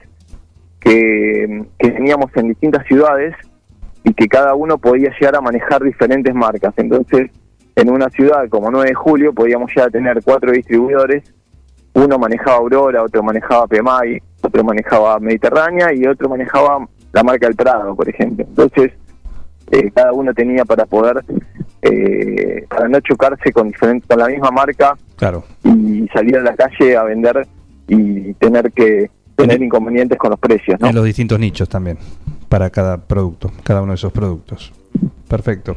que, 0.81 1.65
que 1.79 1.91
teníamos 1.91 2.31
en 2.37 2.49
distintas 2.49 2.87
ciudades 2.87 3.35
y 4.05 4.15
que 4.15 4.29
cada 4.29 4.55
uno 4.55 4.79
podía 4.79 5.11
llegar 5.19 5.37
a 5.37 5.41
manejar 5.41 5.83
diferentes 5.83 6.35
marcas. 6.35 6.73
Entonces, 6.77 7.31
en 7.75 7.91
una 7.91 8.09
ciudad 8.11 8.49
como 8.49 8.71
9 8.71 8.89
de 8.91 8.95
julio 8.95 9.33
podíamos 9.35 9.71
llegar 9.71 9.89
a 9.89 9.91
tener 9.91 10.21
cuatro 10.25 10.53
distribuidores, 10.53 11.25
uno 11.97 12.19
manejaba 12.19 12.57
Aurora, 12.59 13.03
otro 13.03 13.23
manejaba 13.23 13.67
PMI, 13.67 14.21
otro 14.43 14.63
manejaba 14.65 15.19
Mediterránea 15.19 15.93
y 15.95 16.07
otro 16.07 16.29
manejaba 16.29 16.87
la 17.13 17.23
marca 17.23 17.47
El 17.47 17.55
Prado, 17.57 17.95
por 17.97 18.09
ejemplo. 18.09 18.45
Entonces, 18.49 18.93
eh, 19.71 19.91
cada 19.95 20.13
uno 20.13 20.33
tenía 20.35 20.65
para 20.65 20.85
poder, 20.87 21.25
eh, 21.83 22.65
para 22.69 22.89
no 22.89 23.01
chocarse 23.01 23.53
con, 23.53 23.69
diferente, 23.69 24.07
con 24.07 24.19
la 24.19 24.29
misma 24.29 24.51
marca 24.51 24.97
Claro. 25.17 25.45
y 25.65 26.07
salir 26.13 26.37
a 26.37 26.43
la 26.43 26.55
calle 26.55 26.97
a 26.97 27.03
vender 27.05 27.47
y 27.89 28.33
tener 28.35 28.71
que 28.73 29.11
tener 29.37 29.57
En- 29.57 29.65
inconvenientes 29.65 30.19
con 30.19 30.31
los 30.31 30.39
precios, 30.41 30.79
¿no? 30.81 30.89
En 30.89 30.95
los 30.95 31.05
distintos 31.05 31.39
nichos 31.39 31.69
también, 31.69 31.99
para 32.49 32.71
cada 32.71 32.99
producto, 32.99 33.51
cada 33.65 33.83
uno 33.83 33.93
de 33.93 33.97
esos 33.97 34.13
productos. 34.13 34.73
Perfecto, 35.29 35.77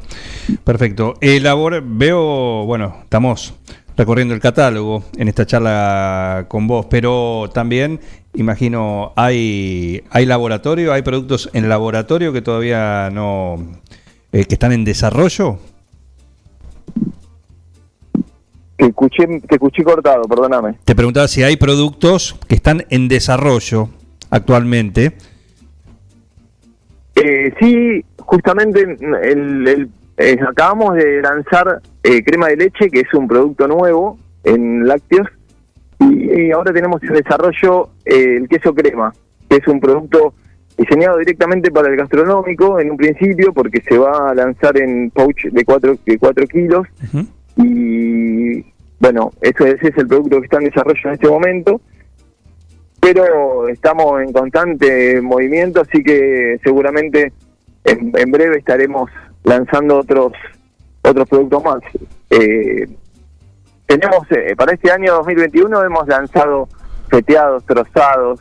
perfecto. 0.64 1.16
Elabor, 1.22 1.82
veo, 1.84 2.66
bueno, 2.66 2.96
estamos 3.04 3.58
recorriendo 4.00 4.34
el 4.34 4.40
catálogo 4.40 5.04
en 5.18 5.28
esta 5.28 5.46
charla 5.46 6.46
con 6.48 6.68
vos, 6.68 6.86
pero 6.90 7.50
también, 7.54 8.00
imagino, 8.34 9.12
hay, 9.18 10.04
hay 10.10 10.26
laboratorio, 10.26 10.94
hay 10.94 11.02
productos 11.02 11.50
en 11.52 11.68
laboratorio 11.68 12.32
que 12.32 12.42
todavía 12.42 13.10
no, 13.12 13.58
eh, 14.32 14.46
que 14.46 14.54
están 14.56 14.72
en 14.72 14.86
desarrollo. 14.86 15.60
Que 18.78 18.86
escuché, 18.86 19.84
cortado, 19.84 20.24
perdóname. 20.24 20.76
Te 20.86 20.96
preguntaba 20.96 21.28
si 21.28 21.44
hay 21.44 21.58
productos 21.58 22.38
que 22.48 22.56
están 22.56 22.86
en 22.90 23.10
desarrollo 23.10 23.90
actualmente. 24.30 25.12
Eh, 27.16 27.54
sí, 27.60 28.06
justamente 28.20 28.80
el, 28.84 29.68
el- 29.68 29.90
eh, 30.20 30.38
acabamos 30.46 30.96
de 30.96 31.22
lanzar 31.22 31.82
eh, 32.04 32.22
crema 32.24 32.50
de 32.50 32.58
leche, 32.58 32.90
que 32.90 33.00
es 33.00 33.14
un 33.14 33.26
producto 33.26 33.70
nuevo 33.70 34.20
en 34.44 34.86
lácteos, 34.86 35.30
y, 35.98 36.42
y 36.42 36.52
ahora 36.52 36.74
tenemos 36.74 37.02
en 37.04 37.14
desarrollo 37.14 37.92
eh, 38.04 38.36
el 38.36 38.50
queso 38.50 38.76
crema, 38.76 39.14
que 39.50 39.56
es 39.56 39.68
un 39.70 39.80
producto 39.80 40.34
diseñado 40.78 41.20
directamente 41.20 41.72
para 41.72 41.88
el 41.88 41.96
gastronómico 41.96 42.82
en 42.82 42.92
un 42.92 42.98
principio, 42.98 43.54
porque 43.54 43.82
se 43.88 43.98
va 43.98 44.32
a 44.32 44.36
lanzar 44.36 44.78
en 44.78 45.10
pouch 45.10 45.46
de 45.46 45.64
4 45.64 45.98
de 46.06 46.20
cuatro 46.20 46.46
kilos, 46.48 46.86
y 47.56 48.66
bueno, 49.00 49.32
eso 49.40 49.66
ese 49.66 49.88
es 49.88 49.98
el 49.98 50.08
producto 50.08 50.40
que 50.40 50.46
está 50.46 50.58
en 50.58 50.66
desarrollo 50.66 51.00
en 51.06 51.14
este 51.14 51.30
momento. 51.30 51.82
Pero 53.00 53.70
estamos 53.70 54.22
en 54.22 54.34
constante 54.34 55.22
movimiento, 55.22 55.80
así 55.80 56.04
que 56.04 56.60
seguramente 56.62 57.32
en, 57.86 58.12
en 58.14 58.32
breve 58.32 58.58
estaremos 58.58 59.10
lanzando 59.44 60.00
otros 60.00 60.34
otros 61.02 61.28
productos 61.30 61.64
más. 61.64 61.80
Eh, 62.30 62.88
tenemos, 63.86 64.20
eh, 64.32 64.56
para 64.56 64.74
este 64.74 64.92
año 64.92 65.14
2021 65.16 65.84
hemos 65.84 66.08
lanzado 66.08 66.68
feteados, 67.10 67.64
trozados, 67.66 68.40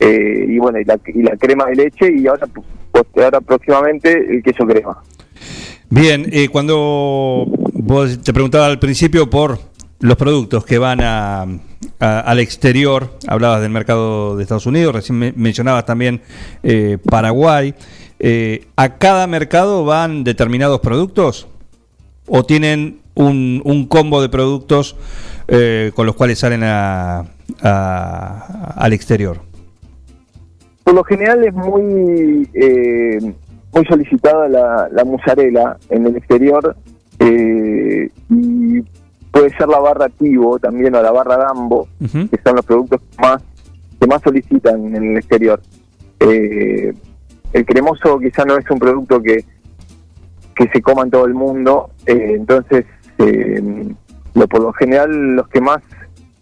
eh, 0.00 0.44
y 0.48 0.58
bueno, 0.58 0.78
y 0.80 0.84
la, 0.84 0.98
y 1.06 1.22
la 1.22 1.36
crema 1.36 1.66
de 1.66 1.76
leche, 1.76 2.12
y 2.14 2.26
ahora, 2.26 2.46
pues, 2.92 3.06
ahora 3.16 3.40
próximamente 3.40 4.12
el 4.12 4.42
queso 4.42 4.66
crema. 4.66 5.02
Bien, 5.88 6.26
eh, 6.32 6.48
cuando 6.48 7.46
vos 7.72 8.20
te 8.22 8.32
preguntaba 8.32 8.66
al 8.66 8.78
principio 8.78 9.30
por 9.30 9.58
los 10.00 10.16
productos 10.16 10.66
que 10.66 10.76
van 10.78 11.00
a, 11.00 11.46
al 12.00 12.40
exterior, 12.40 13.08
hablabas 13.26 13.62
del 13.62 13.70
mercado 13.70 14.36
de 14.36 14.42
Estados 14.42 14.66
Unidos, 14.66 14.94
recién 14.94 15.18
me- 15.18 15.32
mencionabas 15.36 15.86
también 15.86 16.20
eh, 16.62 16.98
Paraguay. 17.08 17.74
Eh, 18.18 18.66
¿A 18.76 18.96
cada 18.96 19.26
mercado 19.26 19.84
van 19.84 20.24
determinados 20.24 20.80
productos? 20.80 21.46
¿O 22.26 22.44
tienen 22.44 23.00
un, 23.14 23.60
un 23.64 23.86
combo 23.86 24.22
de 24.22 24.28
productos 24.28 24.96
eh, 25.48 25.92
con 25.94 26.06
los 26.06 26.14
cuales 26.14 26.38
salen 26.38 26.62
a- 26.64 27.24
a- 27.62 28.74
al 28.76 28.92
exterior? 28.92 29.40
Por 30.84 30.94
lo 30.94 31.04
general 31.04 31.44
es 31.44 31.52
muy 31.54 32.48
eh, 32.54 33.34
muy 33.72 33.84
solicitada 33.86 34.48
la, 34.48 34.88
la 34.92 35.04
mozzarella 35.04 35.76
en 35.90 36.06
el 36.06 36.16
exterior 36.16 36.76
eh, 37.18 38.08
y 38.30 38.80
puede 39.32 39.50
ser 39.56 39.66
la 39.68 39.80
barra 39.80 40.08
Tivo 40.08 40.58
también 40.58 40.94
o 40.94 41.02
la 41.02 41.10
barra 41.10 41.36
Dambo, 41.38 41.88
que 42.30 42.38
son 42.44 42.56
los 42.56 42.64
productos 42.64 43.00
más 43.18 43.42
que 44.00 44.06
más 44.06 44.22
solicitan 44.22 44.94
en 44.94 45.10
el 45.10 45.16
exterior. 45.16 45.60
Eh, 46.20 46.92
el 47.54 47.64
cremoso 47.64 48.18
quizá 48.18 48.44
no 48.44 48.58
es 48.58 48.70
un 48.70 48.78
producto 48.78 49.22
que, 49.22 49.44
que 50.54 50.68
se 50.68 50.82
coma 50.82 51.02
en 51.04 51.10
todo 51.10 51.24
el 51.24 51.34
mundo, 51.34 51.90
eh, 52.04 52.34
entonces 52.36 52.84
eh, 53.18 53.62
lo, 54.34 54.48
por 54.48 54.60
lo 54.60 54.72
general 54.74 55.36
los 55.36 55.48
que 55.48 55.60
más 55.60 55.80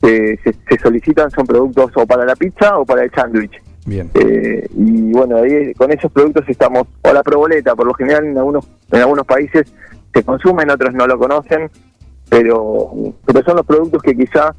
eh, 0.02 0.36
se, 0.42 0.52
se 0.68 0.82
solicitan 0.82 1.30
son 1.30 1.46
productos 1.46 1.92
o 1.94 2.06
para 2.06 2.24
la 2.24 2.34
pizza 2.34 2.78
o 2.78 2.84
para 2.84 3.04
el 3.04 3.10
sándwich. 3.12 3.62
Bien. 3.84 4.10
Y 4.14 5.12
bueno, 5.12 5.36
ahí 5.36 5.74
con 5.74 5.90
esos 5.90 6.10
productos 6.10 6.48
estamos, 6.48 6.86
o 7.02 7.12
la 7.12 7.22
proboleta, 7.22 7.74
por 7.74 7.86
lo 7.86 7.94
general 7.94 8.24
en 8.24 8.38
algunos, 8.38 8.66
en 8.90 9.00
algunos 9.00 9.26
países 9.26 9.72
se 10.14 10.22
consumen, 10.22 10.70
otros 10.70 10.94
no 10.94 11.06
lo 11.06 11.18
conocen, 11.18 11.70
pero, 12.28 12.90
pero 13.26 13.42
son 13.44 13.56
los 13.56 13.66
productos 13.66 14.02
que 14.02 14.16
quizá 14.16 14.54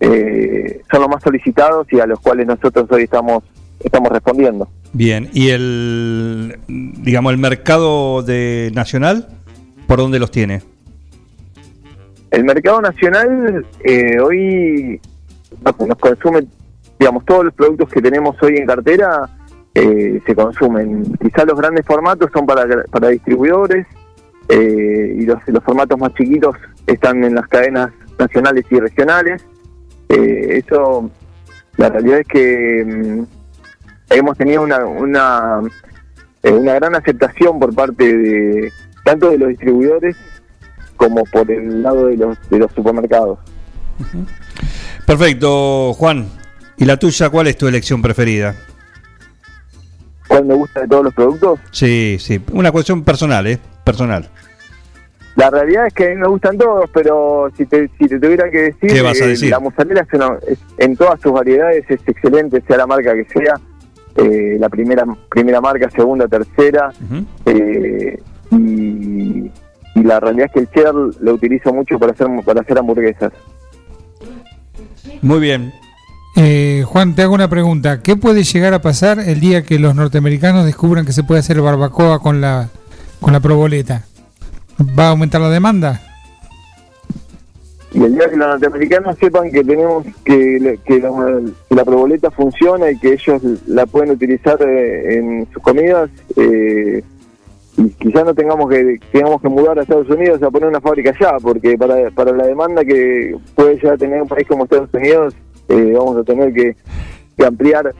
eh, 0.00 0.80
son 0.90 1.00
los 1.00 1.08
más 1.08 1.22
solicitados 1.22 1.86
y 1.92 2.00
a 2.00 2.06
los 2.06 2.20
cuales 2.20 2.46
nosotros 2.46 2.86
hoy 2.90 3.04
estamos, 3.04 3.42
estamos 3.80 4.10
respondiendo. 4.10 4.68
Bien, 4.98 5.30
y 5.32 5.50
el, 5.50 6.58
digamos, 6.66 7.32
el 7.32 7.38
mercado 7.38 8.24
de 8.24 8.72
nacional, 8.74 9.28
¿por 9.86 10.00
dónde 10.00 10.18
los 10.18 10.32
tiene? 10.32 10.60
El 12.32 12.42
mercado 12.42 12.80
nacional 12.80 13.64
eh, 13.84 14.18
hoy 14.18 15.00
nos, 15.64 15.98
consume, 15.98 16.48
digamos, 16.98 17.24
todos 17.26 17.44
los 17.44 17.54
productos 17.54 17.88
que 17.90 18.02
tenemos 18.02 18.42
hoy 18.42 18.56
en 18.56 18.66
cartera 18.66 19.30
eh, 19.72 20.20
se 20.26 20.34
consumen. 20.34 21.04
Quizá 21.22 21.44
los 21.44 21.56
grandes 21.56 21.86
formatos 21.86 22.28
son 22.34 22.44
para, 22.44 22.66
para 22.90 23.06
distribuidores 23.10 23.86
eh, 24.48 25.14
y 25.16 25.26
los, 25.26 25.38
los 25.46 25.62
formatos 25.62 25.96
más 25.96 26.12
chiquitos 26.14 26.56
están 26.88 27.22
en 27.22 27.36
las 27.36 27.46
cadenas 27.46 27.92
nacionales 28.18 28.64
y 28.68 28.80
regionales. 28.80 29.46
Eh, 30.08 30.60
eso, 30.66 31.08
la 31.76 31.88
realidad 31.88 32.18
es 32.18 32.26
que 32.26 32.84
mm, 32.84 33.37
hemos 34.10 34.36
tenido 34.36 34.62
una, 34.62 34.84
una, 34.84 35.60
eh, 36.42 36.50
una 36.52 36.74
gran 36.74 36.94
aceptación 36.94 37.58
por 37.58 37.74
parte 37.74 38.16
de 38.16 38.72
tanto 39.04 39.30
de 39.30 39.38
los 39.38 39.48
distribuidores 39.50 40.16
como 40.96 41.24
por 41.24 41.50
el 41.50 41.82
lado 41.82 42.06
de 42.06 42.16
los, 42.16 42.36
de 42.50 42.58
los 42.58 42.72
supermercados. 42.72 43.38
Perfecto, 45.06 45.92
Juan. 45.94 46.28
¿Y 46.76 46.84
la 46.84 46.96
tuya 46.96 47.28
cuál 47.30 47.46
es 47.48 47.56
tu 47.56 47.66
elección 47.66 48.02
preferida? 48.02 48.54
¿Cuál 50.28 50.44
me 50.44 50.54
gusta 50.54 50.80
de 50.82 50.88
todos 50.88 51.04
los 51.04 51.14
productos? 51.14 51.58
Sí, 51.72 52.18
sí, 52.20 52.40
una 52.52 52.70
cuestión 52.70 53.02
personal, 53.02 53.46
¿eh? 53.46 53.58
Personal. 53.84 54.28
La 55.36 55.50
realidad 55.50 55.86
es 55.86 55.94
que 55.94 56.06
a 56.06 56.08
mí 56.10 56.16
me 56.16 56.28
gustan 56.28 56.58
todos, 56.58 56.90
pero 56.92 57.50
si 57.56 57.64
te, 57.64 57.88
si 57.98 58.08
te 58.08 58.18
tuviera 58.18 58.50
que 58.50 58.58
decir, 58.58 58.90
¿Qué 58.92 59.02
vas 59.02 59.20
a 59.20 59.24
eh, 59.24 59.28
decir? 59.28 59.50
la 59.50 59.60
mozzarella 59.60 60.02
es 60.02 60.12
una- 60.12 60.38
es- 60.48 60.58
en 60.78 60.96
todas 60.96 61.20
sus 61.20 61.32
variedades 61.32 61.84
es 61.88 62.00
excelente, 62.06 62.60
sea 62.66 62.76
la 62.78 62.86
marca 62.88 63.14
que 63.14 63.24
sea, 63.32 63.54
eh, 64.18 64.56
la 64.58 64.68
primera 64.68 65.04
primera 65.30 65.60
marca, 65.60 65.88
segunda, 65.90 66.28
tercera, 66.28 66.92
eh, 67.46 68.20
y, 68.50 69.50
y 69.94 70.02
la 70.02 70.20
realidad 70.20 70.46
es 70.46 70.52
que 70.52 70.60
el 70.60 70.70
cheddar 70.70 70.94
lo 70.94 71.34
utilizo 71.34 71.72
mucho 71.72 71.98
para 71.98 72.12
hacer 72.12 72.26
para 72.44 72.60
hacer 72.60 72.78
hamburguesas. 72.78 73.32
Muy 75.22 75.40
bien. 75.40 75.72
Eh, 76.36 76.84
Juan, 76.86 77.14
te 77.16 77.22
hago 77.22 77.34
una 77.34 77.48
pregunta. 77.48 78.00
¿Qué 78.00 78.16
puede 78.16 78.44
llegar 78.44 78.72
a 78.72 78.80
pasar 78.80 79.18
el 79.18 79.40
día 79.40 79.62
que 79.62 79.78
los 79.78 79.94
norteamericanos 79.96 80.64
descubran 80.64 81.04
que 81.04 81.12
se 81.12 81.24
puede 81.24 81.40
hacer 81.40 81.60
barbacoa 81.60 82.20
con 82.20 82.40
la, 82.40 82.68
con 83.20 83.32
la 83.32 83.40
proboleta? 83.40 84.04
¿Va 84.96 85.06
a 85.06 85.10
aumentar 85.10 85.40
la 85.40 85.50
demanda? 85.50 86.00
Y 87.98 88.04
el 88.04 88.14
día 88.14 88.30
que 88.30 88.36
los 88.36 88.46
norteamericanos 88.46 89.18
sepan 89.18 89.50
que 89.50 89.64
tenemos 89.64 90.06
que, 90.24 90.78
que 90.84 91.00
la, 91.00 91.40
la 91.70 91.84
proboleta 91.84 92.30
funciona 92.30 92.92
y 92.92 92.98
que 92.98 93.14
ellos 93.14 93.42
la 93.66 93.86
pueden 93.86 94.12
utilizar 94.12 94.56
eh, 94.62 95.16
en 95.16 95.48
sus 95.52 95.60
comidas, 95.60 96.08
eh, 96.36 97.02
y 97.76 97.88
quizás 97.90 98.24
no 98.24 98.34
tengamos 98.34 98.70
que 98.70 99.00
tengamos 99.10 99.42
que 99.42 99.48
mudar 99.48 99.80
a 99.80 99.82
Estados 99.82 100.08
Unidos 100.10 100.40
a 100.44 100.50
poner 100.50 100.68
una 100.68 100.80
fábrica 100.80 101.10
allá, 101.10 101.38
porque 101.42 101.76
para, 101.76 102.08
para 102.12 102.30
la 102.30 102.46
demanda 102.46 102.84
que 102.84 103.36
puede 103.56 103.74
llegar 103.74 103.94
a 103.94 103.98
tener 103.98 104.22
un 104.22 104.28
país 104.28 104.46
como 104.46 104.62
Estados 104.62 104.90
Unidos, 104.92 105.34
eh, 105.68 105.94
vamos 105.96 106.18
a 106.18 106.22
tener 106.22 106.54
que, 106.54 106.76
que 107.36 107.44
ampliar 107.44 107.92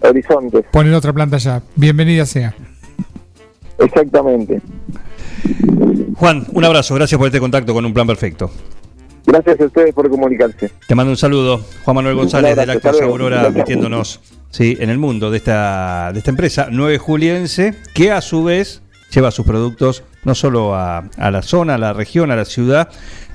horizontes. 0.00 0.64
Poner 0.70 0.94
otra 0.94 1.12
planta 1.12 1.36
allá. 1.36 1.62
Bienvenida 1.76 2.24
sea. 2.24 2.54
Exactamente. 3.78 4.62
Juan, 6.16 6.46
un 6.52 6.64
abrazo, 6.64 6.94
gracias 6.94 7.18
por 7.18 7.26
este 7.26 7.38
contacto 7.38 7.74
con 7.74 7.84
un 7.84 7.92
plan 7.92 8.06
perfecto. 8.06 8.50
Gracias 9.26 9.60
a 9.60 9.64
ustedes 9.64 9.94
por 9.94 10.08
comunicarse. 10.10 10.70
Te 10.86 10.94
mando 10.94 11.10
un 11.10 11.16
saludo, 11.16 11.60
Juan 11.84 11.96
Manuel 11.96 12.16
González 12.16 12.56
de 12.56 12.62
hasta 12.62 12.92
luego. 12.92 13.12
Aurora, 13.12 13.50
metiéndonos 13.50 14.20
sí, 14.50 14.76
en 14.80 14.90
el 14.90 14.98
mundo 14.98 15.30
de 15.30 15.38
esta, 15.38 16.10
de 16.12 16.18
esta 16.18 16.30
empresa, 16.30 16.68
9 16.70 16.98
Juliense, 16.98 17.74
que 17.94 18.10
a 18.10 18.20
su 18.20 18.44
vez 18.44 18.82
lleva 19.12 19.30
sus 19.30 19.46
productos 19.46 20.02
no 20.24 20.34
solo 20.34 20.74
a, 20.74 21.04
a 21.16 21.30
la 21.30 21.42
zona, 21.42 21.74
a 21.74 21.78
la 21.78 21.92
región, 21.92 22.30
a 22.30 22.36
la 22.36 22.44
ciudad, 22.44 22.88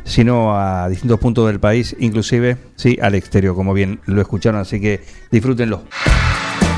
sino 0.04 0.58
a 0.58 0.88
distintos 0.90 1.20
puntos 1.20 1.48
del 1.48 1.60
país, 1.60 1.96
inclusive 2.00 2.58
sí, 2.76 2.98
al 3.02 3.16
exterior, 3.16 3.56
como 3.56 3.74
bien 3.74 4.00
lo 4.06 4.22
escucharon, 4.22 4.62
así 4.62 4.80
que 4.80 5.02
disfrútenlo. 5.32 5.84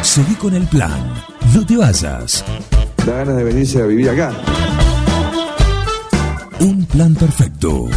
Seguí 0.01 0.33
con 0.35 0.55
el 0.55 0.65
plan. 0.67 1.13
No 1.53 1.65
te 1.65 1.77
vayas. 1.77 2.43
Da 3.05 3.13
ganas 3.17 3.37
de 3.37 3.43
venirse 3.43 3.81
a 3.81 3.85
vivir 3.85 4.09
acá. 4.09 4.33
Un 6.59 6.85
plan 6.85 7.13
perfecto. 7.15 7.87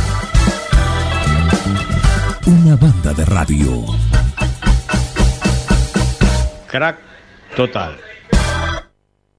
Una 2.47 2.77
banda 2.77 3.13
de 3.13 3.25
radio. 3.25 3.85
Crack 6.67 6.99
total. 7.55 8.12